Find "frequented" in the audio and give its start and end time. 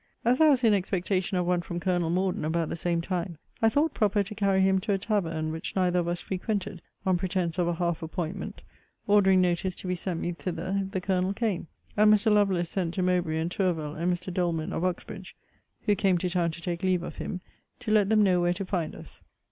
6.19-6.81